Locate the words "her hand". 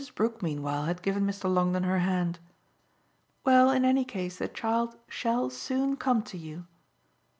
1.83-2.39